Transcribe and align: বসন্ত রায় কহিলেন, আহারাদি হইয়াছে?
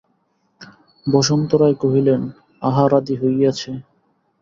বসন্ত 1.07 1.49
রায় 1.61 1.77
কহিলেন, 1.81 2.21
আহারাদি 2.61 3.15
হইয়াছে? 3.21 3.71